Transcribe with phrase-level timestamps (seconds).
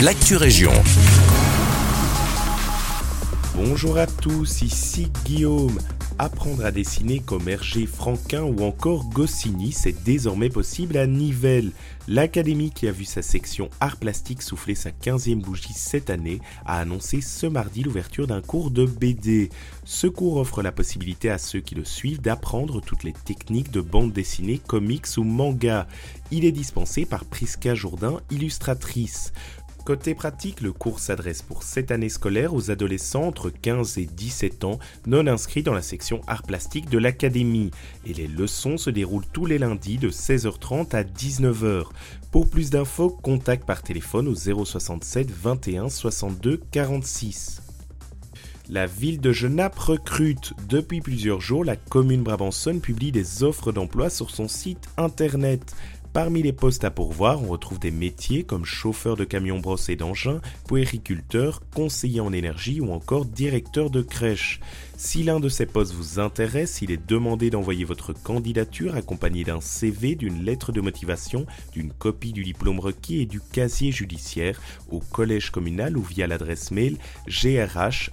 [0.00, 0.72] l'actu région.
[3.54, 5.78] Bonjour à tous, ici Guillaume.
[6.18, 11.72] Apprendre à dessiner comme Hergé Franquin ou encore Goscinny, c'est désormais possible à Nivelles.
[12.08, 16.78] L'académie qui a vu sa section art plastique souffler sa 15e bougie cette année a
[16.78, 19.50] annoncé ce mardi l'ouverture d'un cours de BD.
[19.84, 23.80] Ce cours offre la possibilité à ceux qui le suivent d'apprendre toutes les techniques de
[23.80, 25.86] bande dessinée, comics ou manga.
[26.30, 29.32] Il est dispensé par Prisca Jourdain, illustratrice.
[29.86, 34.64] Côté pratique, le cours s'adresse pour cette année scolaire aux adolescents entre 15 et 17
[34.64, 37.70] ans non inscrits dans la section art plastique de l'académie
[38.04, 41.84] et les leçons se déroulent tous les lundis de 16h30 à 19h.
[42.32, 47.62] Pour plus d'infos, contact par téléphone au 067 21 62 46.
[48.68, 50.52] La ville de Genappe recrute.
[50.68, 55.76] Depuis plusieurs jours, la commune brabançonne publie des offres d'emploi sur son site internet.
[56.16, 60.40] Parmi les postes à pourvoir, on retrouve des métiers comme chauffeur de camion brossé d'engins,
[60.66, 64.60] puériculteur, conseiller en énergie ou encore directeur de crèche.
[64.96, 69.60] Si l'un de ces postes vous intéresse, il est demandé d'envoyer votre candidature accompagnée d'un
[69.60, 74.58] CV, d'une lettre de motivation, d'une copie du diplôme requis et du casier judiciaire
[74.90, 78.06] au collège communal ou via l'adresse mail grh.jena.be.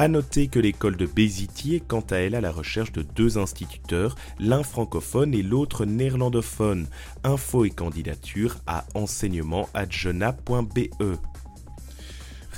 [0.00, 3.36] A noter que l'école de Béziti est quant à elle à la recherche de deux
[3.36, 6.86] instituteurs, l'un francophone et l'autre néerlandophone.
[7.24, 10.78] Info et candidature à enseignement@jena.be.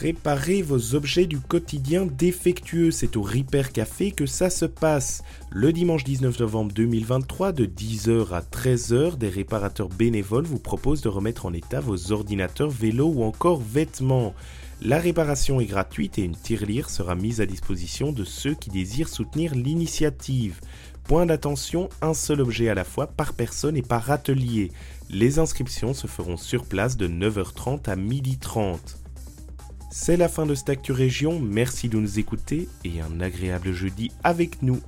[0.00, 5.22] Réparez vos objets du quotidien défectueux, c'est au Repair Café que ça se passe.
[5.50, 11.10] Le dimanche 19 novembre 2023 de 10h à 13h, des réparateurs bénévoles vous proposent de
[11.10, 14.32] remettre en état vos ordinateurs, vélos ou encore vêtements.
[14.80, 19.10] La réparation est gratuite et une tirelire sera mise à disposition de ceux qui désirent
[19.10, 20.60] soutenir l'initiative.
[21.04, 24.72] Point d'attention, un seul objet à la fois par personne et par atelier.
[25.10, 28.96] Les inscriptions se feront sur place de 9h30 à 12h30.
[29.92, 34.12] C'est la fin de cette Actu Région, merci de nous écouter et un agréable jeudi
[34.22, 34.80] avec nous.